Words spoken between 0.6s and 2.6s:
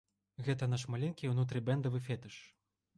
наш маленькі унутрыбэндавы фетыш.